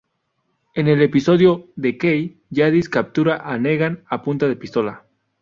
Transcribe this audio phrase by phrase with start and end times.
[0.73, 5.05] En el episodio "The Key", Jadis captura a Negan a punta de pistola.